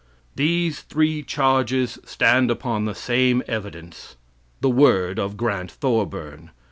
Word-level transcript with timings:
These 0.35 0.81
three 0.81 1.21
charges 1.21 1.99
stand 2.05 2.49
upon 2.49 2.85
the 2.85 2.95
same 2.95 3.43
evidence 3.47 4.15
the 4.59 4.67
word 4.67 5.19
of 5.19 5.37
Grant 5.37 5.69
Thorburn. 5.69 6.49